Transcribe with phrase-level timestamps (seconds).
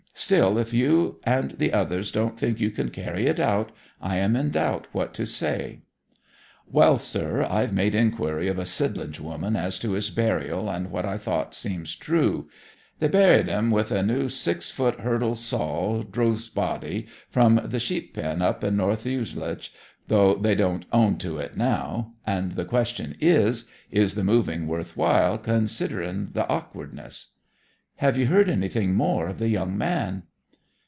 [0.13, 4.35] Still, if you and the others don't think you can carry it out, I am
[4.35, 5.81] in doubt what to say.'
[6.69, 11.05] Well, sir; I've made inquiry of a Sidlinch woman as to his burial, and what
[11.05, 12.49] I thought seems true.
[12.99, 18.13] They buried en wi' a new six foot hurdle saul drough's body, from the sheep
[18.13, 19.69] pen up in North Ewelease
[20.07, 22.13] though they won't own to it now.
[22.27, 27.31] And the question is, Is the moving worth while, considering the awkwardness?'
[27.97, 30.23] 'Have you heard anything more of the young man?'